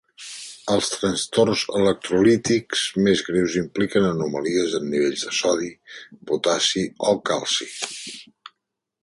[0.75, 5.71] Els trastorns electrolítics més greus impliquen anomalies en els nivells de sodi,
[6.33, 7.71] potassi o calci.